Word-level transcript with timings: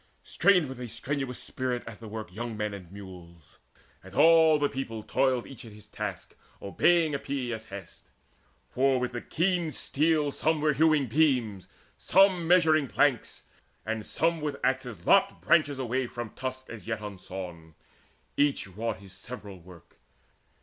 Strained 0.23 0.67
with 0.67 0.79
a 0.81 0.87
strenuous 0.87 1.37
spirit 1.37 1.83
at 1.85 1.99
the 1.99 2.07
work 2.07 2.33
Young 2.33 2.57
men 2.57 2.73
and 2.73 2.91
mules; 2.91 3.59
and 4.03 4.15
all 4.15 4.57
the 4.57 4.67
people 4.67 5.03
toiled 5.03 5.45
Each 5.45 5.63
at 5.63 5.73
his 5.73 5.85
task 5.85 6.35
obeying 6.59 7.13
Epeius's 7.13 7.65
hest. 7.67 8.09
For 8.67 8.99
with 8.99 9.11
the 9.11 9.21
keen 9.21 9.69
steel 9.69 10.31
some 10.31 10.59
were 10.59 10.73
hewing 10.73 11.05
beams, 11.05 11.67
Some 11.99 12.47
measuring 12.47 12.87
planks, 12.87 13.43
and 13.85 14.03
some 14.03 14.41
with 14.41 14.59
axes 14.63 15.05
lopped 15.05 15.39
Branches 15.45 15.77
away 15.77 16.07
from 16.07 16.33
trunks 16.33 16.65
as 16.67 16.87
yet 16.87 16.99
unsawn: 17.01 17.75
Each 18.35 18.65
wrought 18.67 18.97
his 18.97 19.13
several 19.13 19.59
work. 19.59 19.99